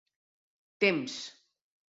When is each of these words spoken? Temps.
Temps. 0.85 1.21